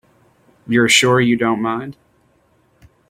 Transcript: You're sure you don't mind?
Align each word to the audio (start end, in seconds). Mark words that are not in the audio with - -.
You're 0.67 0.89
sure 0.89 1.21
you 1.21 1.37
don't 1.37 1.61
mind? 1.61 1.95